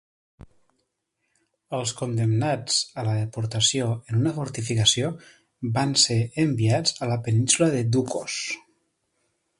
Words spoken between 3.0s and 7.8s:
a la deportació en una fortificació van ser enviats a la Península